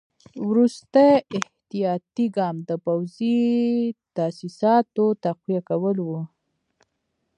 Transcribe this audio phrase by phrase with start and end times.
[0.47, 3.39] وروستی احتیاطي ګام د پوځي
[4.17, 6.21] تاسیساتو تقویه کول وو.